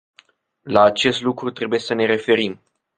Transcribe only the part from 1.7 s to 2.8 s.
să ne referim.